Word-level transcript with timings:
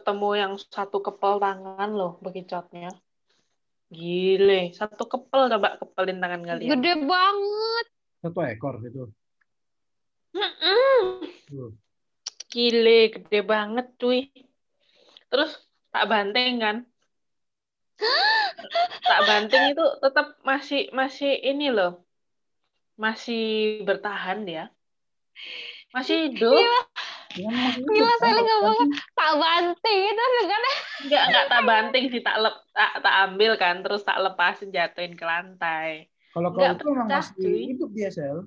ketemu 0.00 0.28
yang 0.32 0.52
satu 0.56 1.04
kepel 1.04 1.36
tangan 1.36 1.90
loh 1.92 2.16
bekicotnya. 2.24 2.88
Gile, 3.92 4.72
satu 4.72 5.04
kepel 5.04 5.52
coba 5.52 5.76
kepelin 5.76 6.24
tangan 6.24 6.40
kalian. 6.40 6.70
Gede 6.72 6.92
banget. 7.04 7.86
Satu 8.24 8.38
ekor 8.48 8.74
gitu. 8.80 9.12
Gile, 12.48 13.00
gede 13.12 13.40
banget 13.44 13.86
cuy. 14.00 14.32
Terus 15.28 15.52
tak 15.92 16.08
banting 16.08 16.64
kan. 16.64 16.76
tak 19.04 19.20
banting 19.28 19.76
itu 19.76 19.84
tetap 20.00 20.40
masih 20.40 20.88
masih 20.96 21.36
ini 21.36 21.68
loh. 21.68 22.00
Masih 22.96 23.84
bertahan 23.84 24.48
dia. 24.48 24.64
Masih 25.92 26.30
hidup. 26.30 26.56
Gila, 26.56 26.64
Ya, 26.64 26.70
maksudnya 26.70 26.89
gila 27.30 27.78
tuh, 27.78 28.06
saya 28.18 28.40
nggak 28.42 28.60
banget. 28.64 28.88
Tak 29.14 29.32
banting 29.38 30.00
itu 30.02 30.22
kan. 30.22 30.62
Enggak, 31.06 31.22
enggak 31.30 31.46
tak 31.46 31.62
banting 31.62 32.04
sih, 32.10 32.20
tak 32.20 32.36
lep, 32.42 32.56
tak, 32.74 32.92
tak 33.00 33.14
ambil 33.30 33.52
kan, 33.54 33.76
terus 33.86 34.02
tak 34.02 34.18
lepasin 34.18 34.74
jatuhin 34.74 35.14
ke 35.14 35.24
lantai. 35.24 36.10
Kalau 36.30 36.50
kau 36.54 36.62
Nggak 36.62 36.74
itu 36.78 36.84
memang 36.90 37.08
masih 37.08 37.54
hidup 37.74 37.90
dia, 37.94 38.10
Sel. 38.10 38.46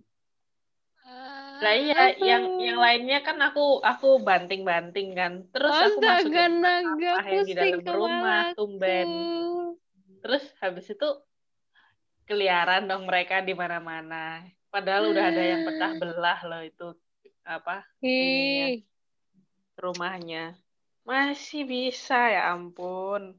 Lah 1.64 1.76
iya, 1.80 2.18
yang 2.20 2.60
yang 2.60 2.76
lainnya 2.76 3.24
kan 3.24 3.40
aku 3.40 3.80
aku 3.80 4.20
banting-banting 4.20 5.16
kan. 5.16 5.48
Terus 5.52 5.72
aku 5.72 6.00
Astaga, 6.00 6.08
masukin 6.20 6.54
naga 6.60 7.14
yang 7.24 7.46
di 7.48 7.54
dalam 7.56 7.80
rumah, 7.88 8.44
tumben. 8.52 9.10
Terus 10.20 10.44
habis 10.60 10.92
itu 10.92 11.10
keliaran 12.28 12.88
dong 12.88 13.08
mereka 13.08 13.40
di 13.40 13.56
mana-mana. 13.56 14.44
Padahal 14.72 15.14
udah 15.14 15.26
ada 15.30 15.44
yang 15.44 15.62
pecah 15.68 15.92
belah 16.02 16.40
loh 16.50 16.64
itu 16.66 16.88
apa 17.44 17.84
Ih, 18.00 18.84
rumahnya. 19.76 20.56
Masih 21.04 21.68
bisa 21.68 22.32
ya 22.32 22.56
ampun. 22.56 23.36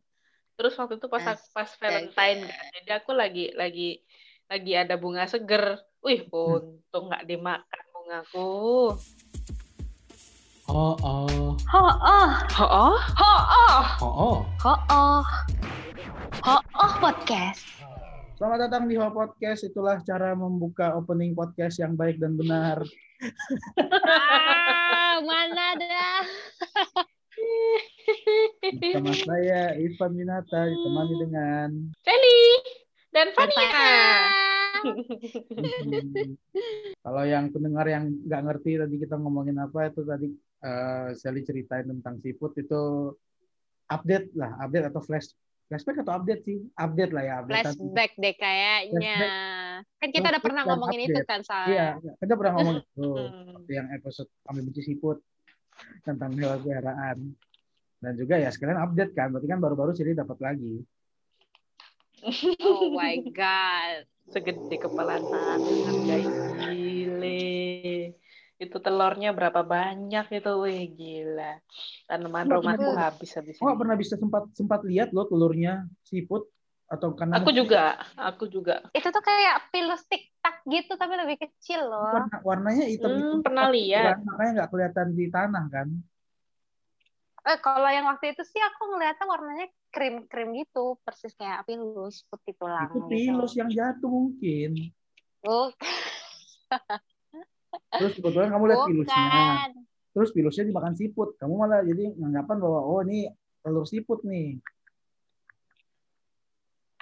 Terus 0.54 0.76
waktu 0.76 1.00
itu 1.00 1.08
pas 1.08 1.24
pas 1.50 1.70
Valentine 1.80 2.46
kan. 2.46 2.64
Jadi 2.76 2.90
aku 2.92 3.10
lagi 3.16 3.50
lagi 3.56 4.04
lagi 4.46 4.72
ada 4.76 4.94
bunga 5.00 5.24
seger. 5.24 5.80
Wih, 6.04 6.28
untung 6.28 7.08
nggak 7.08 7.24
dimakan 7.24 7.84
bungaku. 7.96 8.92
Oh, 10.64 10.96
oh. 10.96 11.56
ho 11.56 11.80
oh, 11.80 12.32
Oh, 12.56 12.72
oh, 12.72 12.96
ho 13.20 13.32
oh, 13.36 13.84
Oh, 14.00 14.08
oh. 14.08 14.36
ho 14.64 14.74
oh, 14.88 15.20
ho 16.44 16.56
oh 16.60 16.92
podcast. 17.00 17.64
Selamat 18.34 18.66
datang 18.66 18.90
di 18.90 18.98
Ho 18.98 19.06
Podcast. 19.14 19.62
Itulah 19.62 20.02
cara 20.02 20.34
membuka 20.34 20.90
opening 20.98 21.38
podcast 21.38 21.78
yang 21.78 21.94
baik 21.94 22.18
dan 22.18 22.34
benar. 22.34 22.82
Ah, 23.94 25.22
mana 25.22 25.78
dah? 25.78 26.26
Bersama 28.74 29.14
saya, 29.14 29.78
Ivan 29.78 30.18
Minata, 30.18 30.66
ditemani 30.66 31.14
dengan... 31.14 31.68
Sally 32.02 32.42
dan 33.14 33.30
Fania. 33.38 33.70
Hmm, 34.82 36.34
Kalau 37.06 37.22
yang 37.22 37.54
pendengar 37.54 37.86
yang 37.86 38.10
nggak 38.26 38.42
ngerti 38.50 38.82
tadi 38.82 38.98
kita 38.98 39.14
ngomongin 39.14 39.62
apa, 39.62 39.94
itu 39.94 40.02
tadi 40.02 40.34
eh 40.58 41.14
Sally 41.14 41.46
ceritain 41.46 41.86
tentang 41.86 42.18
seafood 42.18 42.58
itu 42.58 43.14
update 43.86 44.34
lah, 44.34 44.58
update 44.58 44.90
atau 44.90 44.98
flash 45.06 45.30
flashback 45.64 46.04
atau 46.04 46.12
update 46.20 46.42
sih, 46.44 46.58
update 46.76 47.12
lah 47.12 47.22
ya, 47.24 47.34
update. 47.40 47.54
Flashback 47.64 48.12
deh 48.14 48.34
kayaknya. 48.36 49.16
Kan 49.98 50.08
kita 50.12 50.26
udah 50.28 50.40
Flashback 50.40 50.44
pernah 50.44 50.62
ngomongin 50.68 51.00
itu 51.08 51.20
kan 51.24 51.40
Iya, 51.40 51.46
soalnya. 51.46 51.86
kita 52.20 52.34
pernah 52.36 52.52
ngomong 52.60 52.76
itu 52.84 53.08
Hmm. 53.10 53.64
yang 53.66 53.86
episode 53.90 54.28
kami 54.44 54.60
benci 54.62 54.80
seafood 54.84 55.18
tentang 56.04 56.30
hewan 56.36 56.60
peliharaan. 56.60 57.18
Dan 57.98 58.12
juga 58.20 58.36
ya 58.36 58.52
sekalian 58.52 58.76
update 58.84 59.16
kan, 59.16 59.32
berarti 59.32 59.48
kan 59.48 59.58
baru-baru 59.58 59.96
Sally 59.96 60.12
dapat 60.12 60.36
lagi. 60.38 60.84
Oh 62.60 62.92
my 62.92 63.20
god. 63.32 64.04
Segede 64.28 64.76
kepala 64.76 65.20
tangan, 65.20 65.60
guys. 66.04 66.53
Itu 68.62 68.76
telurnya 68.84 69.28
berapa 69.38 69.60
banyak 69.74 70.24
itu, 70.36 70.48
wih 70.62 70.80
gila. 70.98 71.42
Tanaman 72.08 72.46
Nggak 72.46 72.60
rumahku 72.60 72.90
habis 73.02 73.30
habis. 73.38 73.58
Oh, 73.62 73.72
pernah 73.80 73.96
bisa 74.02 74.14
sempat 74.22 74.44
sempat 74.58 74.80
lihat 74.90 75.08
loh 75.16 75.24
telurnya 75.30 75.72
seafood 76.08 76.42
atau 76.94 77.10
karena 77.18 77.36
Aku 77.36 77.48
juga, 77.58 77.78
aku 78.28 78.44
juga. 78.54 78.72
Itu 78.96 79.08
tuh 79.14 79.22
kayak 79.28 79.54
pilus 79.72 80.00
tiktak 80.10 80.54
gitu 80.72 80.92
tapi 81.00 81.14
lebih 81.20 81.36
kecil 81.42 81.80
loh. 81.90 82.14
warna, 82.14 82.36
warnanya 82.48 82.84
hitam 82.92 83.12
Hmm, 83.12 83.30
hitam 83.40 83.40
pernah 83.44 83.66
lihat. 83.74 84.16
makanya 84.28 84.50
nggak 84.56 84.70
kelihatan 84.72 85.08
di 85.18 85.24
tanah 85.34 85.64
kan 85.74 85.88
Eh, 87.50 87.58
kalau 87.66 87.88
yang 87.96 88.06
waktu 88.10 88.24
itu 88.32 88.42
sih 88.52 88.60
aku 88.68 88.82
ngeliatnya 88.90 89.26
warnanya 89.32 89.66
krim-krim 89.94 90.48
gitu, 90.60 90.78
persis 91.04 91.32
kayak 91.40 91.60
pilus 91.68 92.14
putih 92.30 92.54
tulang. 92.60 92.84
itu 92.84 92.98
gitu. 93.14 93.30
pilus 93.30 93.52
yang 93.58 93.70
jatuh 93.78 94.10
mungkin 94.16 94.70
Oh, 95.44 95.72
terus 98.00 98.12
kebetulan 98.18 98.48
kamu 98.50 98.64
lihat 98.70 98.82
pilusnya 98.88 99.24
terus 100.14 100.30
pilusnya 100.30 100.64
dimakan 100.70 100.94
siput. 100.94 101.34
Kamu 101.36 101.58
malah 101.58 101.82
jadi 101.82 102.14
nganggapan 102.14 102.56
bahwa 102.62 102.80
oh 102.86 103.02
ini 103.02 103.26
telur 103.66 103.82
siput 103.84 104.22
nih. 104.22 104.62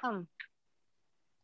Hmm. 0.02 0.26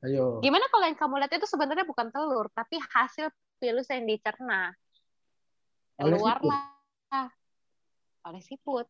ayo. 0.03 0.43
Gimana 0.43 0.67
kalau 0.73 0.85
yang 0.89 0.99
kamu 0.99 1.15
lihat 1.23 1.33
itu 1.39 1.47
sebenarnya 1.47 1.87
bukan 1.87 2.11
telur, 2.11 2.51
tapi 2.51 2.81
hasil 2.81 3.31
pilus 3.63 3.87
yang 3.93 4.09
dicerna. 4.09 4.75
Keluarlah. 6.01 7.31
Oleh 8.27 8.43
siput. 8.43 8.89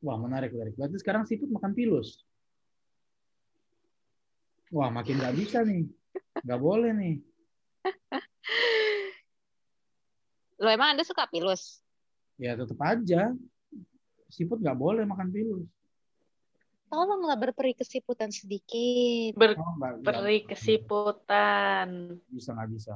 wah 0.00 0.16
menarik 0.16 0.56
menarik. 0.56 0.72
Berarti 0.80 0.96
sekarang 0.96 1.28
siput 1.28 1.52
makan 1.52 1.76
pilus? 1.76 2.24
Wah 4.72 4.88
makin 4.88 5.20
nggak 5.20 5.36
bisa 5.36 5.60
nih. 5.60 5.84
Nggak 6.40 6.60
boleh 6.62 6.90
nih 6.96 7.14
Lo 10.56 10.68
emang 10.68 10.92
Anda 10.92 11.02
suka 11.02 11.24
pilus? 11.26 11.80
ya 12.36 12.56
tetap 12.56 12.80
aja 12.80 13.36
siput 14.26 14.56
nggak 14.56 14.72
boleh 14.74 15.04
makan 15.04 15.28
pilus 15.28 15.68
Tolonglah 16.88 17.36
berperi 17.36 17.70
kesiputan 17.70 18.28
sedikit. 18.28 19.36
oh, 19.36 19.44
nggak- 19.76 20.00
nggak- 20.00 20.00
Beri 20.00 20.38
kesiputan. 20.42 22.16
bisa 22.26 22.50
nggak 22.50 22.70
bisa 22.70 22.94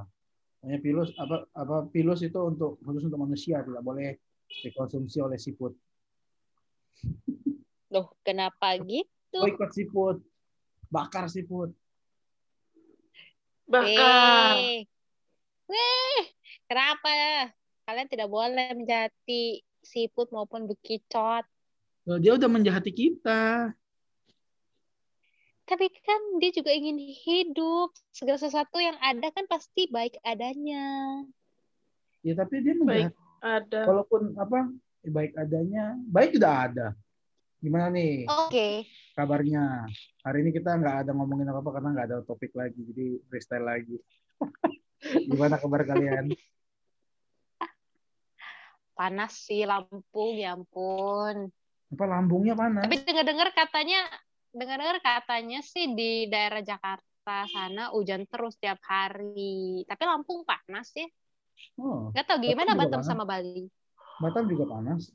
hanya 0.61 0.81
pilus 0.81 1.13
apa 1.15 1.45
apa 1.53 1.85
pilus 1.87 2.21
itu 2.21 2.41
untuk 2.41 2.81
khusus 2.81 3.05
untuk 3.05 3.21
manusia 3.21 3.61
tidak 3.61 3.81
boleh 3.81 4.17
dikonsumsi 4.49 5.21
oleh 5.21 5.37
siput 5.37 5.77
Loh, 7.93 8.17
kenapa 8.21 8.81
gitu? 8.81 9.05
boykot 9.37 9.71
siput 9.71 10.17
bakar 10.89 11.29
siput 11.29 11.69
Bakar. 13.65 14.57
Eh, 14.57 14.85
Weh, 15.65 16.23
kenapa? 16.65 17.09
Kalian 17.85 18.09
tidak 18.09 18.29
boleh 18.29 18.73
menjati 18.73 19.61
siput 19.81 20.29
maupun 20.29 20.65
bekicot. 20.65 21.45
Loh, 22.05 22.21
dia 22.21 22.37
udah 22.37 22.49
menjahati 22.49 22.93
kita 22.93 23.73
Tapi 25.65 25.89
kan 26.05 26.21
dia 26.37 26.53
juga 26.53 26.69
ingin 26.69 27.01
hidup. 27.01 27.97
Segala 28.13 28.37
sesuatu 28.37 28.77
yang 28.77 29.01
ada 29.01 29.33
kan 29.33 29.49
pasti 29.49 29.89
baik 29.89 30.21
adanya. 30.21 31.25
ya 32.21 32.33
tapi 32.33 32.61
dia 32.61 32.73
Baik. 32.73 33.13
menjahati 33.13 33.21
Ada. 33.45 33.81
walaupun 33.85 34.23
apa 34.41 34.59
eh, 35.05 35.13
baik 35.13 35.33
adanya 35.37 35.93
baik 36.09 36.33
tidak 36.33 36.55
ada 36.73 36.87
gimana 37.61 37.93
nih 37.93 38.25
Oke. 38.49 38.89
kabarnya 39.13 39.85
hari 40.25 40.41
ini 40.41 40.57
kita 40.57 40.73
nggak 40.73 41.05
ada 41.05 41.11
ngomongin 41.13 41.45
apa 41.53 41.61
apa 41.61 41.71
karena 41.77 41.89
nggak 41.93 42.07
ada 42.09 42.19
topik 42.25 42.57
lagi 42.57 42.81
jadi 42.81 43.21
freestyle 43.29 43.69
lagi 43.69 44.01
gimana 45.29 45.61
kabar 45.61 45.85
kalian 45.85 46.33
Panas 48.95 49.35
sih 49.51 49.67
Lampung, 49.67 50.39
ya 50.39 50.55
ampun. 50.55 51.51
apa 51.95 52.05
lambungnya 52.07 52.55
panas 52.55 52.87
Tapi 52.87 53.03
dengar-dengar 53.03 53.51
katanya, 53.51 54.07
dengar-dengar 54.55 54.99
katanya 55.03 55.67
sih 55.67 55.99
di 55.99 56.31
daerah 56.31 56.63
Jakarta 56.63 57.43
sana 57.51 57.91
hujan 57.91 58.23
terus 58.31 58.55
tiap 58.55 58.79
hari. 58.87 59.83
Tapi 59.83 60.03
Lampung 60.07 60.47
panas 60.47 60.95
ya. 60.95 61.11
oh 61.83 62.15
Gak 62.15 62.23
tau 62.31 62.39
gimana 62.39 62.79
Batam 62.79 63.03
Batam 63.03 63.03
sama 63.03 63.27
Bali. 63.27 63.67
Batam 64.23 64.47
juga 64.47 64.79
panas 64.79 65.11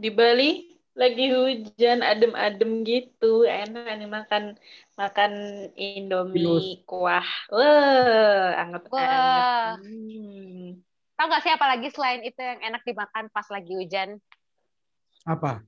Di 0.00 0.08
Bali 0.08 0.79
lagi 0.92 1.26
hujan 1.30 2.02
adem-adem 2.02 2.82
gitu. 2.82 3.46
Enak 3.46 3.98
nih 3.98 4.10
makan 4.10 4.44
makan 4.94 5.32
Indomie 5.74 6.82
kuah. 6.84 7.24
Wah, 7.48 8.50
anget-anget. 8.58 8.92
Wah. 8.94 9.78
Hmm. 9.78 10.82
Tahu 11.14 11.26
gak 11.28 11.42
sih 11.44 11.52
apalagi 11.52 11.88
selain 11.92 12.24
itu 12.24 12.40
yang 12.40 12.60
enak 12.64 12.82
dimakan 12.82 13.28
pas 13.28 13.46
lagi 13.48 13.76
hujan? 13.76 14.18
apa 15.20 15.60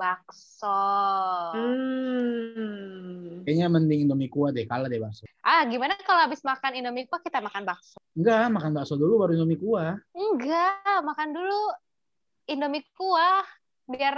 Bakso. 0.00 0.80
Hmm. 1.54 3.44
kayaknya 3.44 3.66
mending 3.68 4.08
Indomie 4.08 4.32
kuah 4.32 4.50
deh 4.50 4.64
kalah 4.66 4.88
deh 4.88 4.98
bakso 4.98 5.28
Ah, 5.44 5.62
gimana 5.68 5.94
kalau 6.02 6.24
habis 6.26 6.42
makan 6.42 6.74
Indomie 6.74 7.04
kuah 7.04 7.20
kita 7.20 7.38
makan 7.38 7.62
bakso? 7.62 8.00
enggak 8.16 8.48
makan 8.50 8.72
bakso 8.74 8.94
dulu 8.96 9.22
baru 9.22 9.36
Indomie 9.36 9.60
kuah 9.60 10.00
Enggak, 10.16 11.04
makan 11.04 11.28
dulu 11.36 11.60
Indomie 12.46 12.82
kuah 12.94 13.44
biar 13.86 14.16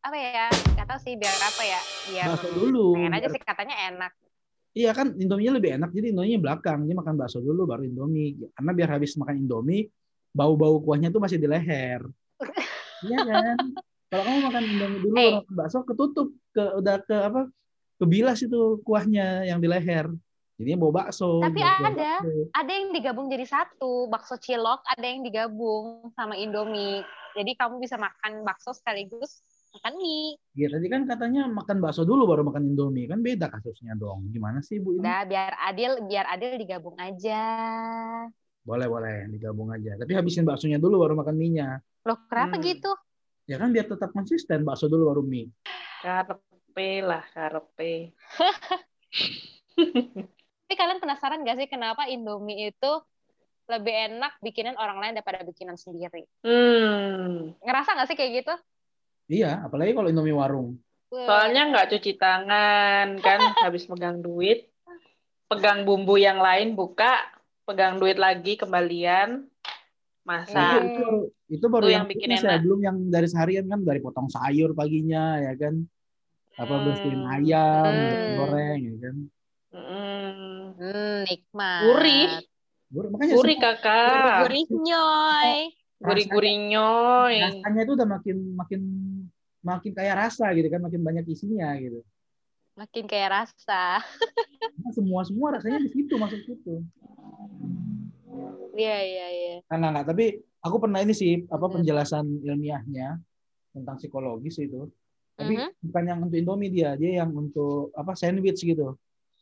apa 0.00 0.16
ya 0.16 0.48
nggak 0.48 0.86
tahu 0.88 1.00
sih 1.04 1.14
biar 1.14 1.34
apa 1.36 1.62
ya 1.62 1.80
biar 2.08 2.26
bakso 2.32 2.48
dulu 2.56 2.96
pengen 2.96 3.12
aja 3.12 3.28
sih 3.28 3.40
katanya 3.40 3.76
enak 3.92 4.12
iya 4.72 4.90
kan 4.96 5.12
Indominya 5.14 5.60
lebih 5.60 5.76
enak 5.76 5.90
jadi 5.92 6.06
Indominya 6.10 6.38
belakang 6.40 6.88
dia 6.88 6.96
makan 6.96 7.14
bakso 7.20 7.44
dulu 7.44 7.68
baru 7.68 7.84
Indomie 7.84 8.40
karena 8.56 8.72
biar 8.72 8.88
habis 8.96 9.12
makan 9.20 9.44
Indomie 9.44 9.92
bau-bau 10.32 10.80
kuahnya 10.80 11.12
tuh 11.12 11.20
masih 11.20 11.36
di 11.36 11.44
leher 11.44 12.00
iya 13.06 13.18
kan 13.28 13.56
kalau 14.08 14.22
kamu 14.24 14.38
makan 14.48 14.62
Indomie 14.66 15.00
dulu 15.04 15.14
Hey. 15.20 15.32
bakso 15.52 15.84
ketutup 15.84 16.28
ke 16.50 16.64
udah 16.80 16.96
ke 17.04 17.16
apa 17.20 17.42
kebilas 18.00 18.40
itu 18.40 18.80
kuahnya 18.82 19.44
yang 19.44 19.60
di 19.60 19.68
leher 19.68 20.08
jadinya 20.56 20.78
bau 20.80 20.92
bakso 20.96 21.44
Tapi 21.44 21.60
bau 21.60 21.92
ada. 21.92 22.24
bakso. 22.24 22.48
ada 22.56 22.72
yang 22.72 22.88
digabung 22.96 23.28
jadi 23.28 23.44
satu 23.44 24.08
bakso 24.08 24.40
cilok 24.40 24.80
ada 24.88 25.04
yang 25.04 25.20
digabung 25.20 26.08
sama 26.16 26.40
Indomie 26.40 27.04
jadi 27.36 27.52
kamu 27.56 27.78
bisa 27.84 27.96
makan 27.96 28.42
bakso 28.46 28.70
sekaligus 28.74 29.42
makan 29.76 29.94
mie 30.02 30.36
Ya 30.58 30.66
tadi 30.66 30.86
kan 30.90 31.06
katanya 31.06 31.46
makan 31.46 31.78
bakso 31.78 32.02
dulu 32.02 32.26
baru 32.26 32.42
makan 32.42 32.74
Indomie 32.74 33.06
kan 33.06 33.22
beda 33.22 33.46
kasusnya 33.54 33.94
dong. 33.94 34.26
Gimana 34.34 34.58
sih 34.66 34.82
Bu 34.82 34.98
ini? 34.98 35.06
udah 35.06 35.22
biar 35.30 35.52
adil 35.70 35.90
biar 36.10 36.26
adil 36.26 36.58
digabung 36.58 36.98
aja 36.98 37.38
Boleh 38.60 38.86
boleh 38.90 39.16
digabung 39.32 39.70
aja. 39.72 39.96
Tapi 39.96 40.12
habisin 40.18 40.44
baksonya 40.44 40.76
dulu 40.82 41.00
baru 41.06 41.14
makan 41.16 41.36
mie-nya. 41.38 41.80
loh 42.06 42.18
kenapa 42.28 42.56
Hmm. 42.58 42.64
gitu 42.64 42.90
Ya 43.50 43.56
kan 43.58 43.70
biar 43.74 43.86
tetap 43.90 44.10
konsisten 44.14 44.62
bakso 44.62 44.86
dulu 44.86 45.10
baru 45.10 45.22
mie. 45.26 45.50
Karepe 46.02 46.90
lah, 47.02 47.22
karepe. 47.34 48.14
tapi 50.66 50.74
kalian 50.78 51.00
penasaran 51.02 51.42
gak 51.42 51.58
sih 51.58 51.68
kenapa 51.68 52.06
Indomie 52.06 52.70
itu 52.70 52.90
lebih 53.70 53.94
enak 54.10 54.34
bikinan 54.42 54.74
orang 54.76 54.98
lain 54.98 55.14
daripada 55.14 55.46
bikinan 55.46 55.78
sendiri 55.78 56.26
Hmm. 56.42 57.54
ngerasa 57.62 57.94
gak 57.94 58.08
sih 58.10 58.18
kayak 58.18 58.32
gitu 58.42 58.54
Iya, 59.30 59.62
apalagi 59.62 59.94
kalau 59.94 60.10
Indomie 60.10 60.34
warung. 60.34 60.74
Soalnya 61.06 61.70
nggak 61.70 61.94
cuci 61.94 62.18
tangan 62.18 63.14
kan, 63.22 63.38
habis 63.62 63.86
megang 63.86 64.18
duit, 64.18 64.66
pegang 65.46 65.86
bumbu 65.86 66.18
yang 66.18 66.42
lain 66.42 66.74
buka, 66.74 67.30
pegang 67.62 68.02
duit 68.02 68.18
lagi 68.18 68.58
kembalian, 68.58 69.46
masak. 70.26 70.82
Hmm. 70.82 70.90
itu, 70.90 71.06
itu 71.46 71.66
baru 71.70 71.86
itu 71.86 71.94
yang, 71.94 72.02
yang 72.02 72.10
bikin 72.10 72.26
fitness 72.26 72.42
ya, 72.42 72.50
enak. 72.58 72.62
belum 72.66 72.80
yang 72.82 72.96
dari 73.06 73.28
seharian 73.30 73.66
kan 73.70 73.80
dari 73.86 74.00
potong 74.02 74.26
sayur 74.26 74.74
paginya 74.74 75.38
ya 75.38 75.54
kan. 75.54 75.78
Apa 76.58 76.74
Hmm. 76.74 76.84
bersihin 76.90 77.22
ayam, 77.22 77.86
Hmm. 77.94 78.34
goreng 78.34 78.80
ya 78.82 78.96
kan. 78.98 79.16
Mm. 79.70 80.74
hmm, 80.74 81.16
nikmat 81.30 81.82
Gurih. 81.86 82.30
Gurih- 82.90 83.10
Makanya 83.14 83.34
Gurih 83.38 83.56
kakak, 83.62 84.36
gurih 84.42 84.64
nyoy 84.66 85.58
gurih-gurih 86.00 86.56
nyoy. 86.72 87.36
rasanya 87.38 87.80
itu 87.86 87.92
udah 87.94 88.08
makin 88.08 88.36
makin 88.56 88.80
makin 89.60 89.92
kaya 89.92 90.16
rasa 90.16 90.48
gitu 90.56 90.66
kan, 90.66 90.80
makin 90.82 91.00
banyak 91.04 91.24
isinya 91.28 91.70
gitu. 91.78 92.02
makin 92.74 93.04
kayak 93.04 93.44
rasa 93.44 94.00
Nah, 94.80 94.92
semua 94.96 95.20
semua 95.28 95.52
rasanya 95.52 95.84
di 95.84 95.90
situ 95.92 96.14
masuk 96.16 96.40
situ. 96.48 96.80
iya 98.72 98.96
iya 99.04 99.26
iya 99.28 99.54
Nah, 99.68 99.76
nggak, 99.76 99.90
nggak. 99.92 100.06
Tapi 100.08 100.24
aku 100.64 100.76
pernah 100.80 101.04
ini 101.04 101.12
sih 101.12 101.44
apa 101.46 101.68
Hmm. 101.68 101.74
penjelasan 101.78 102.24
ilmiahnya 102.40 103.20
tentang 103.70 104.00
psikologis 104.00 104.56
itu. 104.58 104.88
Tapi 105.36 105.54
Mhm. 105.60 105.68
bukan 105.84 106.04
yang 106.08 106.18
untuk 106.24 106.36
Indomie 106.40 106.72
dia, 106.72 106.96
dia 106.96 107.20
yang 107.20 107.30
untuk 107.30 107.92
apa 107.92 108.16
sandwich 108.16 108.64
gitu. 108.64 108.96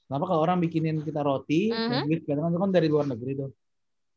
Kenapa 0.08 0.24
kalau 0.24 0.40
orang 0.40 0.58
bikinin 0.58 1.04
kita 1.04 1.20
roti, 1.20 1.68
Mhm. 1.68 1.88
sandwich 1.92 2.22
kadang 2.24 2.48
kan 2.48 2.72
dari 2.72 2.88
luar 2.88 3.04
negeri 3.04 3.36
tuh. 3.36 3.52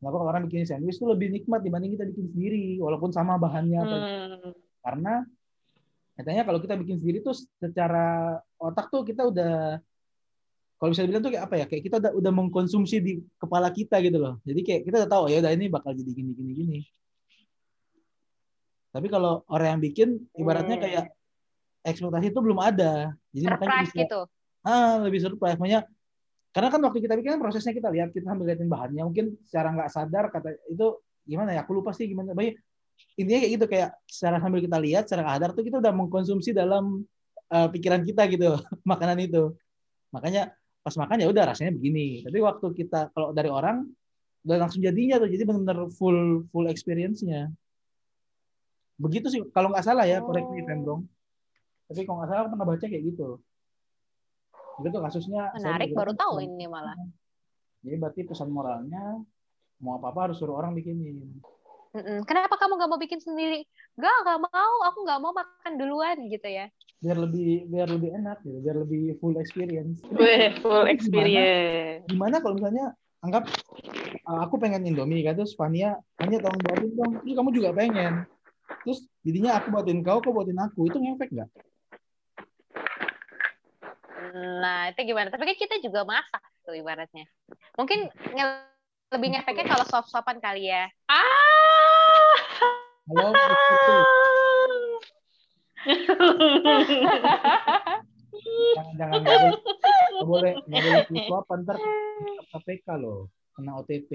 Kenapa 0.00 0.16
kalau 0.18 0.30
orang 0.32 0.48
bikinin 0.48 0.64
sandwich 0.64 0.96
itu 0.96 1.04
lebih 1.04 1.28
nikmat 1.28 1.60
dibanding 1.60 1.92
kita 1.94 2.08
bikin 2.08 2.32
sendiri, 2.32 2.80
walaupun 2.80 3.12
sama 3.12 3.36
bahannya 3.36 3.78
apa. 3.78 3.96
Hmm. 4.00 4.50
Karena 4.82 5.14
katanya 6.16 6.42
kalau 6.48 6.58
kita 6.64 6.74
bikin 6.80 6.96
sendiri 6.96 7.20
tuh 7.20 7.36
secara 7.36 8.36
otak 8.56 8.88
tuh 8.88 9.04
kita 9.04 9.28
udah 9.28 9.80
kalau 10.76 10.90
bisa 10.90 11.06
dibilang 11.06 11.22
tuh 11.22 11.30
kayak 11.30 11.44
apa 11.46 11.54
ya 11.56 11.66
kayak 11.70 11.82
kita 11.86 11.96
udah 12.02 12.12
udah 12.18 12.32
mengkonsumsi 12.34 12.96
di 13.00 13.12
kepala 13.38 13.70
kita 13.70 13.96
gitu 14.02 14.18
loh 14.18 14.34
jadi 14.42 14.60
kayak 14.60 14.80
kita 14.82 14.96
udah 15.02 15.10
tahu 15.10 15.24
ya 15.30 15.38
udah 15.40 15.52
ini 15.54 15.70
bakal 15.70 15.94
jadi 15.96 16.10
gini 16.10 16.34
gini 16.36 16.52
gini 16.52 16.78
tapi 18.92 19.06
kalau 19.08 19.40
orang 19.48 19.78
yang 19.78 19.80
bikin 19.80 20.08
ibaratnya 20.36 20.76
Hmm. 20.76 20.84
kayak 20.84 21.04
ekspektasi 21.86 22.26
itu 22.28 22.40
belum 22.44 22.60
ada 22.60 23.16
jadi 23.32 23.46
makanya 23.48 23.70
surprise 23.72 23.92
bisa 23.94 24.02
gitu 24.04 24.20
ah 24.62 25.02
lebih 25.02 25.20
surprise 25.22 25.58
makanya 25.58 25.86
karena 26.52 26.68
kan 26.68 26.80
waktu 26.84 27.00
kita 27.00 27.16
bikin 27.16 27.30
kan 27.36 27.40
prosesnya 27.40 27.72
kita 27.72 27.88
lihat 27.88 28.12
kita 28.12 28.28
sambil 28.28 28.44
liatin 28.44 28.68
bahannya. 28.68 29.02
Mungkin 29.08 29.40
secara 29.48 29.72
nggak 29.72 29.88
sadar 29.88 30.24
kata 30.28 30.52
itu 30.68 31.00
gimana 31.24 31.56
ya? 31.56 31.64
Aku 31.64 31.72
lupa 31.72 31.96
sih 31.96 32.04
gimana. 32.04 32.36
Baik, 32.36 32.60
intinya 33.16 33.40
kayak 33.40 33.52
gitu 33.56 33.66
kayak 33.72 33.90
secara 34.04 34.36
sambil 34.36 34.60
kita 34.60 34.76
lihat 34.76 35.08
secara 35.08 35.24
nggak 35.24 35.36
sadar 35.40 35.50
tuh 35.56 35.64
kita 35.64 35.76
udah 35.80 35.92
mengkonsumsi 35.96 36.52
dalam 36.52 37.08
uh, 37.48 37.68
pikiran 37.72 38.04
kita 38.04 38.28
gitu 38.28 38.60
makanan 38.92 39.24
itu. 39.24 39.56
Makanya 40.12 40.52
pas 40.84 40.92
makan 40.92 41.24
ya 41.24 41.26
udah 41.32 41.44
rasanya 41.56 41.72
begini. 41.72 42.20
Tapi 42.20 42.38
waktu 42.44 42.66
kita 42.76 43.16
kalau 43.16 43.32
dari 43.32 43.48
orang 43.48 43.88
udah 44.44 44.56
langsung 44.60 44.84
jadinya 44.84 45.24
tuh. 45.24 45.32
Jadi 45.32 45.42
benar-benar 45.48 45.88
full 45.88 46.44
full 46.52 46.68
experience-nya. 46.68 47.48
Begitu 49.00 49.26
sih 49.32 49.40
kalau 49.56 49.72
nggak 49.72 49.88
salah 49.88 50.04
ya 50.04 50.20
correct 50.20 50.52
me 50.52 50.60
if 50.60 50.68
tapi 51.92 52.08
kalau 52.08 52.24
nggak 52.24 52.30
salah 52.32 52.40
aku 52.44 52.50
pernah 52.56 52.68
baca 52.72 52.86
kayak 52.88 53.04
gitu 53.04 53.28
itu 54.80 54.88
tuh 54.88 55.02
kasusnya 55.04 55.52
menarik 55.58 55.92
baru 55.92 56.12
tahu 56.16 56.40
ini 56.40 56.64
malah. 56.64 56.96
Jadi 57.82 57.96
berarti 57.98 58.20
pesan 58.24 58.48
moralnya 58.48 59.20
mau 59.82 59.98
apa 59.98 60.14
apa 60.14 60.20
harus 60.30 60.38
suruh 60.38 60.54
orang 60.56 60.72
bikinin. 60.72 61.42
Mm-mm. 61.92 62.24
kenapa 62.24 62.56
kamu 62.56 62.80
gak 62.80 62.88
mau 62.88 62.96
bikin 62.96 63.20
sendiri? 63.20 63.68
Gak 64.00 64.16
gak 64.24 64.40
mau. 64.40 64.74
Aku 64.88 65.04
gak 65.04 65.20
mau 65.20 65.36
makan 65.36 65.76
duluan 65.76 66.16
gitu 66.24 66.48
ya. 66.48 66.72
Biar 67.04 67.20
lebih 67.20 67.68
biar 67.68 67.90
lebih 67.90 68.16
enak 68.16 68.40
gitu. 68.46 68.58
Biar 68.64 68.76
lebih 68.80 69.20
full 69.20 69.36
experience. 69.36 70.00
Weh, 70.08 70.56
full 70.64 70.88
experience. 70.88 72.08
gimana 72.08 72.40
kalau 72.40 72.56
misalnya 72.56 72.96
anggap 73.20 73.44
uh, 74.24 74.40
aku 74.48 74.56
pengen 74.56 74.88
Indomie 74.88 75.20
kan? 75.20 75.36
Terus 75.36 75.52
Fania 75.52 76.00
Fania 76.16 76.40
tolong 76.40 76.62
buatin 76.64 76.90
dong. 76.96 77.12
Terus 77.20 77.34
kamu 77.36 77.50
juga 77.52 77.70
pengen. 77.76 78.24
Terus 78.88 79.04
jadinya 79.20 79.60
aku 79.60 79.68
buatin 79.68 80.00
kau 80.00 80.24
kau 80.24 80.32
buatin 80.32 80.56
aku. 80.64 80.88
Itu 80.88 80.96
ngefek 80.96 81.28
nggak 81.28 81.50
nah 84.34 84.88
itu 84.88 85.00
gimana? 85.04 85.28
Tapi 85.28 85.44
kan 85.44 85.56
kita 85.56 85.76
juga 85.84 86.02
masak 86.08 86.42
tuh 86.64 86.74
ibaratnya. 86.76 87.28
Mungkin 87.76 88.08
nge- 88.32 88.70
lebih 89.12 89.28
ngefeknya 89.36 89.64
kalau 89.68 89.84
sop-sopan 89.84 90.40
kali 90.40 90.72
ya. 90.72 90.88
Ah. 91.06 91.22
kalau 93.02 93.34
itu 93.34 93.96
jangan 98.72 98.94
jangan 98.94 99.18
nggak 99.20 99.34
boleh 99.34 99.52
nggak 100.14 100.28
boleh 100.30 100.52
nggak 100.70 100.82
boleh 100.82 101.22
suapan 101.26 101.58
ntar 101.66 101.76
KPK 102.54 102.86
loh 103.02 103.28
kena 103.52 103.76
OTT 103.82 104.12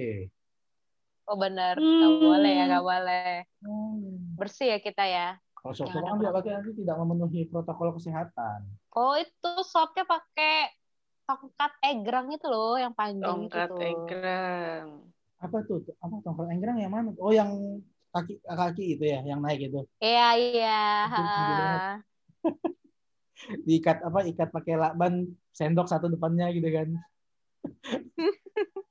oh 1.28 1.36
bener 1.36 1.76
gak 1.76 2.14
boleh 2.24 2.52
ya 2.56 2.66
gak 2.72 2.86
boleh. 2.88 3.44
Hmm. 3.60 4.40
bersih 4.40 4.72
ya 4.72 4.80
kita 4.80 5.04
ya. 5.04 5.36
Kalau 5.60 5.74
sop 5.76 5.92
Jangan 5.92 6.16
kan 6.16 6.18
dia 6.24 6.32
berarti 6.32 6.50
nanti 6.56 6.72
tidak 6.80 6.96
memenuhi 7.04 7.52
protokol 7.52 7.92
kesehatan 8.00 8.64
oh 8.98 9.14
itu 9.22 9.50
sopnya 9.62 10.10
pakai 10.10 10.74
tongkat 11.28 11.72
egrang 11.86 12.34
itu 12.34 12.48
loh 12.50 12.82
yang 12.82 12.98
panjang 12.98 13.46
Tongkat 13.46 13.70
itu 13.70 13.84
egrang. 13.84 14.88
apa 15.38 15.58
tuh? 15.70 15.86
Apa 16.02 16.18
tongkat 16.26 16.50
enggrang 16.50 16.82
yang 16.82 16.90
mana? 16.90 17.14
Oh 17.22 17.30
yang 17.30 17.78
kaki 18.10 18.42
kaki 18.42 18.98
itu 18.98 19.06
ya 19.06 19.22
yang 19.22 19.38
naik 19.44 19.70
itu. 19.70 19.86
Iya 20.02 20.28
iya. 20.34 20.82
Diikat 23.68 24.02
apa? 24.02 24.26
Ikat 24.26 24.50
pakai 24.50 24.82
lakban 24.82 25.30
sendok 25.54 25.86
satu 25.86 26.10
depannya 26.10 26.50
gitu 26.58 26.70
kan. 26.74 26.90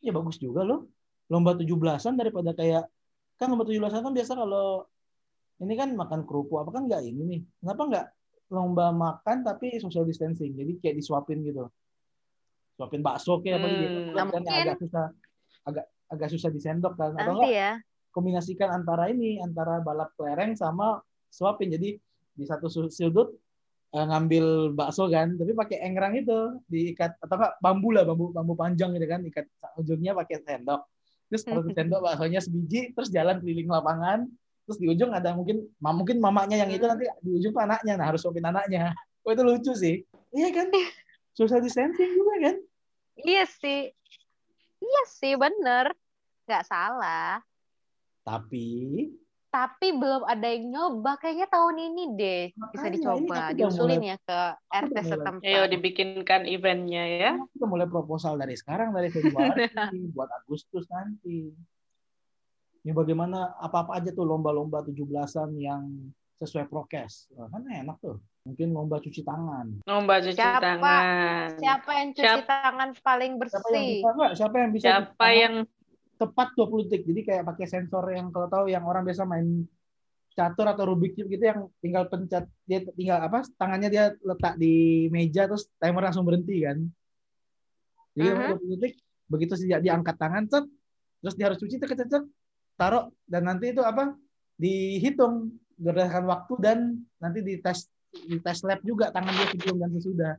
Ya 0.00 0.16
bagus 0.16 0.40
juga 0.40 0.64
loh. 0.64 0.88
Lomba 1.28 1.52
17-an 1.52 2.16
daripada 2.16 2.56
kayak 2.56 2.88
kan 3.36 3.52
lomba 3.52 3.68
17-an 3.68 4.00
kan 4.00 4.16
biasa 4.16 4.32
kalau 4.32 4.88
ini 5.60 5.76
kan 5.76 5.92
makan 5.92 6.24
kerupuk 6.24 6.64
apa 6.64 6.72
kan 6.72 6.88
nggak 6.88 7.04
ini 7.04 7.20
nih. 7.28 7.40
Kenapa 7.60 7.82
nggak 7.84 8.06
lomba 8.50 8.90
makan 8.90 9.46
tapi 9.46 9.78
social 9.78 10.02
distancing. 10.02 10.52
Jadi 10.58 10.82
kayak 10.82 10.98
disuapin 10.98 11.40
gitu. 11.46 11.70
Suapin 12.74 13.00
bakso 13.00 13.38
kayak 13.40 13.62
apa 13.62 13.68
gitu. 13.70 13.98
Hmm, 14.10 14.14
kan 14.14 14.26
mungkin. 14.26 14.50
agak 14.50 14.76
susah 14.82 15.04
agak 15.64 15.84
agak 16.10 16.28
susah 16.34 16.50
disendok 16.50 16.94
kan. 16.98 17.14
Atau 17.14 17.38
nanti 17.38 17.48
enggak 17.48 17.54
ya. 17.54 17.72
kombinasikan 18.10 18.68
antara 18.74 19.06
ini 19.08 19.38
antara 19.38 19.78
balap 19.78 20.10
kelereng 20.18 20.58
sama 20.58 20.98
suapin. 21.30 21.70
Jadi 21.70 21.94
di 22.34 22.44
satu 22.44 22.66
su- 22.66 22.90
sudut 22.90 23.30
eh, 23.94 24.04
ngambil 24.06 24.74
bakso 24.74 25.06
kan 25.06 25.38
tapi 25.38 25.54
pakai 25.54 25.86
engrang 25.86 26.18
itu 26.18 26.58
diikat 26.66 27.22
atau 27.22 27.38
enggak 27.38 27.54
bambu 27.62 27.88
lah 27.94 28.02
bambu 28.02 28.34
bambu 28.34 28.58
panjang 28.58 28.90
gitu 28.98 29.06
kan 29.06 29.22
ikat 29.22 29.46
ujungnya 29.78 30.12
pakai 30.18 30.42
sendok. 30.42 30.82
Terus 31.30 31.42
kalau 31.46 31.62
di 31.62 31.70
sendok 31.70 32.02
baksonya 32.02 32.42
sebiji 32.42 32.90
terus 32.90 33.14
jalan 33.14 33.38
keliling 33.38 33.70
lapangan 33.70 34.26
terus 34.66 34.78
di 34.78 34.86
ujung 34.86 35.10
ada 35.10 35.34
mungkin 35.34 35.66
mungkin 35.80 36.18
mamanya 36.22 36.56
yang 36.60 36.70
itu 36.70 36.84
nanti 36.84 37.08
di 37.22 37.30
ujung 37.36 37.52
tuh 37.52 37.62
anaknya 37.62 37.98
nah 37.98 38.06
harus 38.12 38.22
suapin 38.22 38.44
anaknya 38.46 38.94
oh 39.24 39.30
itu 39.32 39.42
lucu 39.42 39.72
sih 39.74 39.96
iya 40.30 40.48
kan 40.54 40.70
social 41.38 41.60
distancing 41.62 42.10
juga 42.14 42.34
kan 42.50 42.56
iya 43.26 43.44
sih 43.48 43.90
iya 44.80 45.02
sih 45.08 45.34
bener 45.34 45.92
nggak 46.46 46.64
salah 46.66 47.42
tapi 48.24 49.08
tapi 49.50 49.90
belum 49.90 50.22
ada 50.30 50.46
yang 50.46 50.70
nyoba. 50.70 51.18
Kayaknya 51.18 51.46
tahun 51.50 51.76
ini 51.90 52.02
deh 52.14 52.42
bisa 52.54 52.86
Makanya, 52.86 52.90
dicoba, 52.94 53.18
aku 53.18 53.26
udah 53.26 53.46
diusulin 53.58 53.98
mulai- 53.98 54.10
ya 54.14 54.16
ke 54.22 54.38
RT 54.70 54.96
setempat. 55.02 55.42
Ayo 55.50 55.62
dibikinkan 55.66 56.40
eventnya 56.46 57.04
ya. 57.10 57.30
Kita 57.50 57.66
mulai 57.66 57.90
proposal 57.90 58.38
dari 58.38 58.54
sekarang 58.54 58.94
dari 58.94 59.10
Februari 59.10 59.66
buat 60.14 60.30
Agustus 60.30 60.86
nanti. 60.86 61.50
Ini 62.80 62.96
bagaimana 62.96 63.60
apa-apa 63.60 64.00
aja 64.00 64.08
tuh 64.10 64.24
lomba-lomba 64.24 64.80
17-an 64.80 65.50
yang 65.54 65.84
sesuai 66.40 66.64
prokes. 66.66 67.28
Wah, 67.36 67.52
kan 67.52 67.68
enak 67.68 68.00
tuh. 68.00 68.16
Mungkin 68.48 68.72
lomba 68.72 68.96
cuci 68.98 69.20
tangan. 69.20 69.84
Lomba 69.84 70.16
cuci 70.18 70.32
Siapa? 70.32 70.80
tangan. 70.80 71.60
Siapa 71.60 71.90
yang 71.92 72.08
cuci 72.16 72.24
Siap- 72.24 72.48
tangan 72.48 72.88
paling 72.96 73.32
Siapa 73.36 73.36
yang 73.36 73.36
bersih? 73.36 73.88
bisa 73.92 74.08
enggak? 74.08 74.32
Siapa 74.32 74.56
yang 74.56 74.70
bisa 74.72 74.84
Siapa 74.88 75.26
yang 75.28 75.54
tepat 76.16 76.48
20 76.56 76.84
detik. 76.88 77.02
Jadi 77.04 77.20
kayak 77.22 77.44
pakai 77.44 77.66
sensor 77.68 78.04
yang 78.08 78.32
kalau 78.32 78.48
tahu 78.48 78.64
yang 78.66 78.84
orang 78.84 79.04
biasa 79.04 79.28
main 79.28 79.68
catur 80.32 80.64
atau 80.64 80.88
Rubik 80.88 81.12
Cube 81.12 81.28
gitu 81.28 81.44
yang 81.44 81.68
tinggal 81.84 82.08
pencet 82.08 82.48
dia 82.64 82.80
tinggal 82.94 83.20
apa 83.20 83.44
tangannya 83.58 83.88
dia 83.92 84.04
letak 84.24 84.56
di 84.56 85.04
meja 85.10 85.44
terus 85.44 85.68
timer 85.76 86.00
langsung 86.00 86.24
berhenti 86.24 86.64
kan. 86.64 86.80
Jadi 88.16 88.28
Mhm. 88.30 88.40
20 88.56 88.72
detik 88.72 88.94
begitu 89.28 89.52
sejak 89.54 89.84
dia 89.84 89.92
angkat 89.92 90.16
tangan 90.16 90.48
cet 90.48 90.64
terus 91.20 91.34
dia 91.36 91.52
harus 91.52 91.60
cuci 91.60 91.76
cek 91.76 91.92
taruh 92.80 93.12
dan 93.28 93.44
nanti 93.44 93.76
itu 93.76 93.84
apa 93.84 94.16
dihitung 94.56 95.52
berdasarkan 95.76 96.24
waktu 96.24 96.54
dan 96.64 96.78
nanti 97.20 97.44
di 97.44 97.60
tes 97.60 97.92
di 98.08 98.40
tes 98.40 98.64
lab 98.64 98.80
juga 98.80 99.12
tangan 99.12 99.36
dia 99.36 99.46
sebelum 99.52 99.76
dan 99.76 99.90
sesudah. 99.92 100.32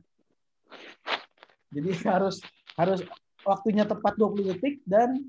Jadi 1.70 1.90
harus 2.10 2.42
harus 2.74 3.00
waktunya 3.46 3.86
tepat 3.86 4.18
20 4.18 4.50
detik 4.50 4.82
dan 4.82 5.22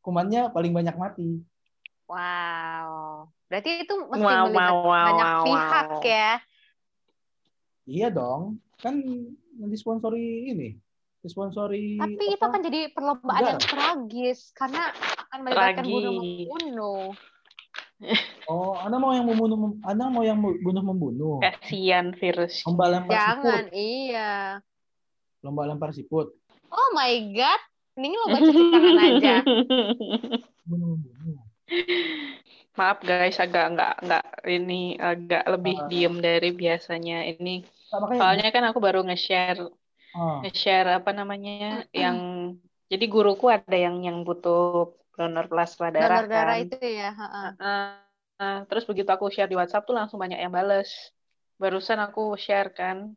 kumannya 0.00 0.48
paling 0.56 0.72
banyak 0.72 0.96
mati. 0.96 1.44
Wow. 2.08 3.28
Berarti 3.48 3.84
itu 3.84 3.94
mesti 4.08 4.24
Wow, 4.24 4.44
melibat 4.48 4.72
wow, 4.72 4.84
wow, 4.84 5.06
banyak 5.08 5.28
wow, 5.28 5.44
pihak 5.44 5.86
wow. 5.88 6.02
ya. 6.04 6.32
Iya 7.84 8.08
dong, 8.08 8.42
kan 8.80 8.96
yang 9.60 9.68
disponsori 9.68 10.48
ini, 10.48 10.72
disponsori. 11.20 12.00
Tapi 12.00 12.24
itu 12.32 12.40
apa? 12.40 12.48
akan 12.48 12.60
jadi 12.64 12.80
perlombaan 12.96 13.42
yang 13.44 13.60
tragis 13.60 14.48
karena 14.56 14.88
akan 15.34 15.40
melibatkan 15.42 15.82
Tragis. 15.82 15.90
bunuh 15.90 16.12
membunuh. 16.14 17.04
Oh, 18.44 18.76
anda 18.76 19.00
mau 19.00 19.10
yang 19.10 19.24
membunuh, 19.24 19.80
anda 19.80 20.06
mau 20.06 20.20
yang 20.20 20.36
bunuh 20.36 20.84
membunuh. 20.84 21.40
kasihan 21.40 22.12
virus? 22.12 22.60
Lomba 22.62 22.86
lempar 22.86 23.08
siput, 23.08 23.16
Jangan, 23.16 23.64
iya. 23.72 24.32
lomba 25.40 25.62
lempar 25.64 25.90
siput, 25.90 26.28
Oh 26.68 26.88
my 26.92 27.08
god, 27.32 27.60
mending 27.96 28.12
lo 28.12 28.26
baca 28.28 28.50
tangan 28.50 28.98
aja. 29.00 29.34
bunuh 30.68 30.86
membunuh. 30.92 31.40
Maaf 32.74 32.98
guys, 33.00 33.38
agak 33.38 33.72
nggak 33.72 33.94
nggak 34.02 34.24
ini 34.44 34.82
agak 35.00 35.44
lebih 35.48 35.76
Ah. 35.78 35.86
diem 35.88 36.14
dari 36.18 36.50
biasanya 36.52 37.24
ini. 37.24 37.64
Soalnya 37.88 38.50
kan 38.50 38.68
aku 38.68 38.82
baru 38.82 39.00
nge-share 39.00 39.64
ah, 40.12 40.44
nge-share 40.44 40.98
apa 41.00 41.10
namanya 41.10 41.88
yang 41.88 42.18
jadi 42.84 43.04
guruku 43.08 43.48
ada 43.48 43.72
yang 43.72 44.02
yang 44.02 44.26
butuh 44.26 44.92
donor 45.14 45.46
plasma 45.46 45.88
darah 45.88 46.22
Donor 46.22 46.26
darah 46.26 46.56
kan. 46.58 46.64
itu 46.66 46.76
ya. 46.82 47.10
heeh. 47.14 47.48
Eh, 47.58 47.88
eh, 48.42 48.58
terus 48.66 48.84
begitu 48.84 49.10
aku 49.10 49.30
share 49.30 49.46
di 49.46 49.54
WhatsApp 49.54 49.86
tuh 49.86 49.94
langsung 49.94 50.18
banyak 50.18 50.38
yang 50.38 50.50
bales. 50.50 50.90
Barusan 51.54 52.02
aku 52.02 52.34
share 52.34 52.74
kan. 52.74 53.14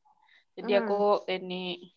Jadi 0.54 0.74
Hmm. 0.74 0.82
aku 0.86 1.00
ini 1.28 1.94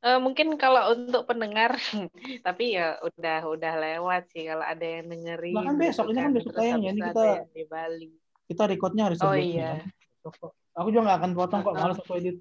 eh, 0.00 0.16
mungkin 0.16 0.56
kalau 0.56 0.96
untuk 0.96 1.28
pendengar, 1.28 1.76
tapi 2.46 2.72
ya 2.72 2.96
udah 3.04 3.38
udah 3.46 3.72
lewat 3.76 4.32
sih 4.32 4.48
kalau 4.48 4.64
ada 4.64 4.80
yang 4.80 5.06
dengerin. 5.06 5.54
Nah, 5.54 5.62
kan 5.68 5.76
besok, 5.76 6.04
gitu 6.08 6.12
ini 6.16 6.20
kan 6.24 6.32
besok 6.32 6.52
Terus 6.56 6.60
tayangnya, 6.64 6.90
habis 6.90 6.98
ini 6.98 7.10
kita- 7.12 7.44
di 7.52 7.64
Bali. 7.68 8.08
kita 8.48 8.62
recordnya 8.66 9.02
hari 9.06 9.16
Oh 9.20 9.28
sebelumnya. 9.28 9.44
iya. 9.44 9.70
kan. 9.76 9.92
Besok. 10.24 10.50
Aku 10.72 10.88
juga 10.88 11.02
nggak 11.04 11.18
akan 11.20 11.32
potong 11.36 11.60
kok, 11.62 11.74
malas 11.76 11.98
aku 12.00 12.12
edit. 12.16 12.36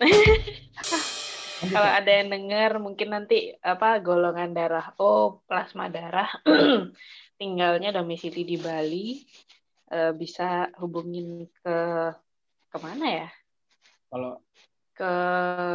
Kalau 1.60 1.90
ada 1.92 2.08
yang 2.08 2.32
dengar 2.32 2.80
mungkin 2.80 3.12
nanti 3.12 3.52
apa 3.60 4.00
golongan 4.00 4.56
darah 4.56 4.96
O, 4.96 5.44
plasma 5.44 5.92
darah, 5.92 6.32
tinggalnya 7.40 7.92
domisili 7.92 8.48
di 8.48 8.56
Bali, 8.56 9.20
eh, 9.92 10.12
bisa 10.16 10.72
hubungin 10.80 11.44
ke 11.60 11.76
ke 12.70 12.78
mana 12.80 13.06
ya? 13.26 13.28
Kalau 14.08 14.40
Ke 14.96 15.12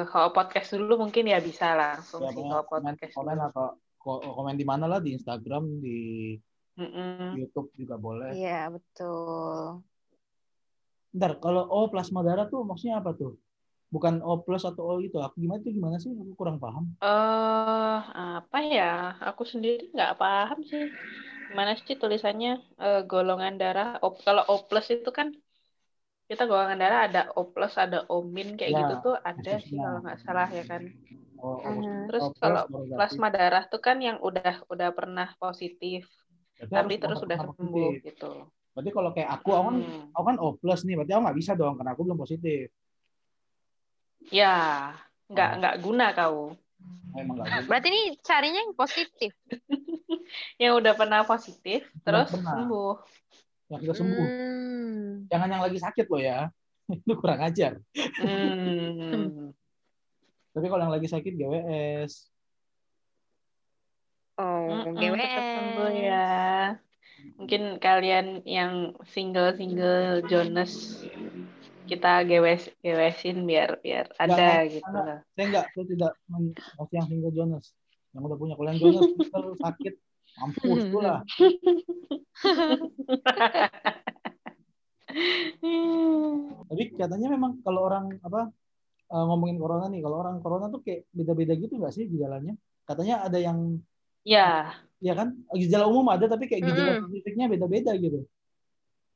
Ho 0.10 0.30
podcast 0.34 0.74
dulu 0.74 1.06
mungkin 1.06 1.25
ya 1.30 1.38
bisa 1.42 1.74
langsung 1.74 2.22
ya, 2.25 2.34
sih 2.34 2.46
komen, 2.46 2.94
podcast 2.94 3.13
komen 3.13 3.38
dulu. 3.38 3.48
atau 3.50 3.65
ko- 3.98 4.22
komen 4.22 4.54
di 4.58 4.65
mana 4.65 4.86
lah 4.86 5.01
di 5.01 5.13
Instagram, 5.18 5.82
di 5.82 5.98
Mm-mm. 6.77 7.39
YouTube 7.39 7.74
juga 7.74 7.96
boleh. 7.98 8.36
Iya, 8.38 8.70
betul. 8.70 9.82
Ntar 11.15 11.39
kalau 11.42 11.63
O 11.65 11.88
plasma 11.89 12.22
darah 12.22 12.46
tuh 12.46 12.62
maksudnya 12.68 13.00
apa 13.01 13.15
tuh? 13.15 13.39
Bukan 13.96 14.16
O 14.30 14.32
plus 14.46 14.64
atau 14.70 14.84
O 14.92 14.94
itu. 15.08 15.18
Aku 15.25 15.36
gimana 15.44 15.60
itu 15.64 15.72
gimana 15.78 15.98
sih? 16.04 16.12
Aku 16.22 16.34
kurang 16.40 16.58
paham. 16.64 16.86
Eh, 17.04 17.96
apa 18.38 18.58
ya? 18.75 18.84
Aku 19.28 19.42
sendiri 19.52 19.82
nggak 19.94 20.12
paham 20.22 20.60
sih. 20.72 20.84
Gimana 21.48 21.72
sih 21.86 21.96
tulisannya 22.02 22.50
Eh, 22.84 22.98
golongan 23.12 23.54
darah 23.62 23.88
O, 24.06 24.08
kalau 24.25 24.44
O 24.52 24.54
plus 24.68 24.86
itu 24.96 25.10
kan 25.18 25.28
kita 26.30 26.44
golongan 26.50 26.80
darah 26.84 27.00
ada 27.08 27.22
O 27.40 27.42
plus, 27.54 27.74
ada 27.84 27.98
O 28.14 28.16
min 28.36 28.48
kayak 28.60 28.74
Ya, 28.74 28.82
gitu 28.82 28.94
tuh 29.04 29.14
ada 29.30 29.52
sih 29.66 29.78
khususnya. 29.78 29.84
kalau 29.84 29.98
nggak 30.04 30.20
salah 30.25 30.48
ya 30.58 30.64
kan. 30.72 30.84
O, 31.38 31.50
O, 31.72 31.72
Mhm. 31.72 31.92
Terus 32.08 32.25
O 32.25 32.25
plus 32.42 32.62
kalau 32.70 32.84
plasma 32.96 33.28
darah 33.38 33.64
tuh 33.72 33.82
kan 33.88 33.98
yang 34.08 34.18
udah 34.28 34.54
udah 34.74 34.90
pernah 34.98 35.28
positif, 35.44 36.02
Berarti 36.60 36.75
tapi 36.75 36.94
terus 37.02 37.20
udah 37.25 37.40
sembuh 37.46 37.90
positif. 37.90 38.00
gitu. 38.08 38.25
Berarti 38.74 38.92
kalau 38.98 39.12
kayak 39.16 39.30
aku, 39.36 39.50
aku 39.58 39.66
kan, 39.70 39.78
Hmm. 39.78 40.16
aku 40.16 40.25
kan 40.30 40.38
O 40.44 40.48
plus 40.62 40.82
nih. 40.88 40.96
Berarti 41.00 41.12
aku 41.16 41.24
nggak 41.28 41.40
bisa 41.42 41.54
dong 41.62 41.74
karena 41.80 41.92
aku 41.96 42.04
belum 42.08 42.20
positif. 42.24 42.66
Ya, 44.29 44.55
nggak 45.27 45.50
Oh. 45.50 45.58
nggak 45.60 45.75
guna 45.79 46.05
kau. 46.12 46.39
Emang 47.13 47.36
nggak 47.38 47.48
bisa. 47.48 47.67
Berarti 47.67 47.88
ini 47.88 48.01
carinya 48.20 48.60
yang 48.62 48.74
positif. 48.74 49.32
Yang 50.58 50.74
udah 50.82 50.94
pernah 50.96 51.22
positif, 51.22 51.86
terus 52.01 52.27
pernah. 52.27 52.58
sembuh. 52.58 52.94
Yang 53.70 53.79
kita 53.86 53.94
sembuh. 53.96 54.25
Hmm. 54.27 55.10
Jangan 55.29 55.48
yang 55.48 55.63
lagi 55.63 55.79
sakit 55.79 56.05
loh 56.10 56.17
ya. 56.20 56.39
Itu 56.91 57.13
kurang 57.15 57.39
ajar. 57.39 57.77
Hmm. 58.20 59.53
Tapi 60.55 60.65
kalau 60.65 60.82
yang 60.82 60.94
lagi 60.94 61.08
sakit 61.08 61.34
GWS. 61.36 62.12
Oh, 64.36 64.67
Mm-mm, 64.84 64.98
GWS. 64.98 65.24
cepat 65.24 65.44
sembuh 65.55 65.91
ya. 65.94 66.27
Mungkin 67.38 67.62
kalian 67.79 68.25
yang 68.44 68.74
single-single 69.08 70.25
Jonas 70.27 71.00
kita 71.86 72.25
gewes 72.25 72.63
gewesin 72.82 73.46
biar 73.46 73.77
biar 73.80 74.06
ada 74.18 74.34
Nggak, 74.34 74.60
gitu 74.74 74.89
loh. 74.89 75.18
Saya 75.38 75.46
nggak, 75.54 75.65
saya 75.74 75.86
tidak 75.86 76.12
men- 76.27 76.58
masih 76.77 76.96
yang 76.98 77.08
single 77.08 77.34
Jonas. 77.34 77.65
Yang 78.13 78.24
udah 78.27 78.38
punya. 78.38 78.54
Kalau 78.58 78.70
yang 78.74 78.82
Jonas 78.82 79.04
single 79.15 79.56
sakit, 79.62 79.94
mampus 80.42 80.84
tuh 80.89 81.01
lah. 81.01 81.20
Tapi 86.65 86.84
katanya 86.98 87.27
memang 87.32 87.62
kalau 87.63 87.88
orang 87.88 88.18
apa 88.25 88.51
eh, 89.13 89.24
ngomongin 89.30 89.58
corona 89.62 89.86
nih, 89.88 90.01
kalau 90.04 90.18
orang 90.20 90.36
corona 90.42 90.65
tuh 90.74 90.82
kayak 90.84 91.08
beda-beda 91.13 91.54
gitu 91.56 91.74
nggak 91.77 91.94
sih 91.94 92.06
gejalanya? 92.10 92.54
Katanya 92.86 93.25
ada 93.25 93.38
yang 93.39 93.80
Ya. 94.25 94.74
ya 94.98 95.13
kan 95.13 95.38
gejala 95.54 95.86
umum 95.86 96.10
ada 96.10 96.25
tapi 96.25 96.50
kayak 96.50 96.65
gejala 96.65 96.98
Mm-mm. 96.98 97.13
spesifiknya 97.13 97.46
beda-beda 97.46 97.94
gitu. 97.94 98.25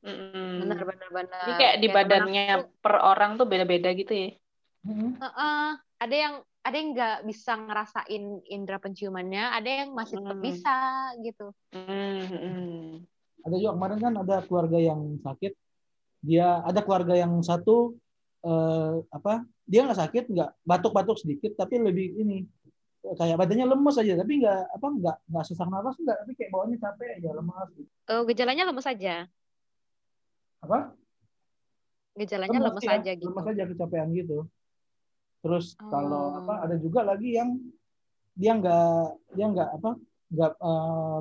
Benar, 0.00 0.80
benar, 0.84 1.08
benar. 1.12 1.40
Jadi 1.44 1.52
kayak 1.60 1.76
di 1.76 1.88
temen 1.88 1.96
badannya 1.96 2.44
aku, 2.56 2.60
per 2.80 2.94
orang 3.04 3.30
tuh 3.36 3.46
beda-beda 3.48 3.88
gitu 3.92 4.12
ya. 4.12 4.28
Mm-mm. 4.80 5.10
heeh, 5.20 5.64
ada 6.00 6.16
yang 6.16 6.34
ada 6.60 6.76
yang 6.76 6.88
nggak 6.96 7.16
bisa 7.28 7.52
ngerasain 7.56 8.24
indera 8.48 8.78
penciumannya, 8.80 9.44
ada 9.52 9.68
yang 9.68 9.88
masih 9.92 10.20
tetap 10.20 10.36
Hmm. 10.40 10.44
bisa 10.44 10.74
gitu. 11.20 11.46
Mm-mm. 11.76 13.04
Ada 13.44 13.54
juga 13.56 13.72
kemarin 13.76 13.98
kan 14.00 14.14
ada 14.20 14.36
keluarga 14.44 14.78
yang 14.80 15.00
sakit. 15.24 15.52
Dia 16.20 16.60
ada 16.64 16.80
keluarga 16.84 17.14
yang 17.16 17.32
satu 17.40 17.96
eh, 18.44 18.94
apa? 19.12 19.44
Dia 19.68 19.84
nggak 19.84 20.00
sakit, 20.00 20.24
nggak 20.32 20.50
batuk-batuk 20.64 21.16
sedikit, 21.20 21.52
tapi 21.56 21.76
lebih 21.80 22.16
ini 22.20 22.44
kayak 23.00 23.36
badannya 23.40 23.64
lemes 23.64 23.96
aja, 23.96 24.12
tapi 24.16 24.44
nggak 24.44 24.60
apa 24.76 24.86
nggak 25.00 25.16
nggak 25.32 25.44
sesak 25.48 25.68
nafas 25.72 25.96
nggak, 25.96 26.16
tapi 26.24 26.32
kayak 26.36 26.50
bawaannya 26.52 26.78
capek 26.80 27.08
aja 27.16 27.30
lemas. 27.32 27.68
Gitu. 27.72 27.88
Oh, 28.12 28.22
gejalanya 28.28 28.64
lemes 28.68 28.84
aja. 28.88 29.24
Apa? 30.60 30.92
Gejalanya 32.16 32.58
lemes, 32.68 32.84
ya, 32.84 32.98
aja 33.00 33.10
gitu. 33.16 33.28
lemes 33.30 33.46
aja 33.48 33.62
kecapean 33.64 34.08
gitu. 34.12 34.44
Terus 35.40 35.72
kalau 35.78 36.36
Oh. 36.36 36.38
apa? 36.44 36.68
Ada 36.68 36.76
juga 36.76 37.00
lagi 37.00 37.32
yang 37.34 37.56
dia 38.36 38.52
nggak 38.56 38.96
dia 39.36 39.46
nggak 39.48 39.70
apa? 39.80 39.90
nggak 40.30 40.52
eh, 40.62 41.18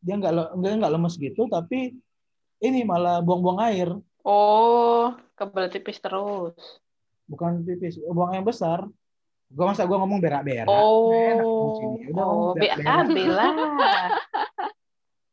dia 0.00 0.14
nggak 0.16 0.32
dia 0.56 0.72
nggak 0.80 0.92
lemes 0.94 1.14
gitu, 1.18 1.42
tapi 1.52 1.92
ini 2.58 2.80
malah 2.80 3.20
buang-buang 3.20 3.60
air. 3.68 3.92
Oh, 4.24 5.12
kebelet 5.34 5.72
tipis 5.74 5.98
terus. 5.98 6.56
bukan 7.28 7.60
pipis 7.60 8.00
buang 8.08 8.32
yang 8.32 8.40
besar 8.40 8.88
gua 9.52 9.68
masa 9.68 9.84
gua 9.84 10.00
ngomong 10.00 10.16
berak-berak 10.16 10.64
Oh, 10.64 11.12
Enak. 11.12 12.08
Udah 12.08 12.24
oh, 12.24 12.56
berak-berak. 12.56 12.88
BAB 13.04 13.16
lah. 13.28 13.52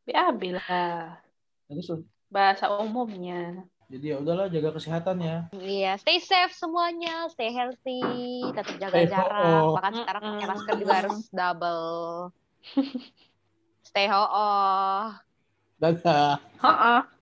BAB 0.04 0.42
lah. 0.60 1.24
Terus 1.72 1.88
Bahasa 2.36 2.66
umumnya. 2.84 3.66
jadi 3.92 4.06
ya 4.12 4.16
udahlah 4.22 4.46
jaga 4.50 4.70
kesehatan 4.78 5.18
ya. 5.22 5.36
Iya, 5.56 5.88
stay 6.02 6.18
safe 6.30 6.54
semuanya, 6.62 7.10
stay 7.34 7.50
healthy, 7.58 7.92
tetap 8.56 8.76
jaga 8.84 9.00
Stay 9.00 9.06
jarak. 9.14 9.62
ho-oh. 9.62 9.74
Bahkan 9.76 9.94
sekarang 10.00 10.24
pakai 10.36 10.48
masker 10.52 10.76
juga 10.82 10.94
harus 11.00 11.16
double. 11.38 12.34
Stay 13.84 14.08
ho 14.10 14.20
Dadah. 15.82 16.40
Heeh. 16.64 17.06